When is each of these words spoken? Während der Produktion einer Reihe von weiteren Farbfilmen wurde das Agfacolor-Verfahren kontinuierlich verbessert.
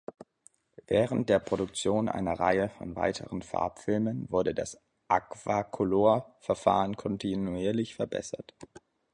Während 0.87 1.29
der 1.29 1.37
Produktion 1.37 2.09
einer 2.09 2.33
Reihe 2.39 2.69
von 2.69 2.95
weiteren 2.95 3.43
Farbfilmen 3.43 4.25
wurde 4.31 4.55
das 4.55 4.79
Agfacolor-Verfahren 5.07 6.95
kontinuierlich 6.97 7.93
verbessert. 7.93 8.55